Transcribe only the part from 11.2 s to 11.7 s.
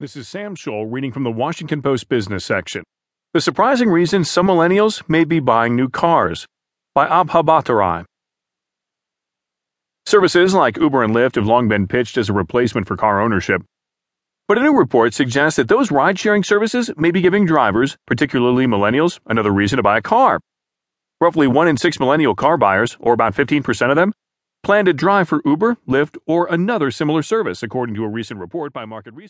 have long